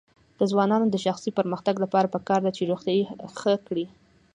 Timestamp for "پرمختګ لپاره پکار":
1.39-2.39